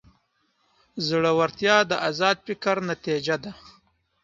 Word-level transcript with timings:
زړورتیا 1.07 1.77
د 1.89 1.91
ازاد 2.09 2.37
فکر 2.47 2.75
نتیجه 2.89 3.35
ده. 3.43 3.51